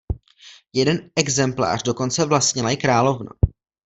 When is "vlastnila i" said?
2.25-2.77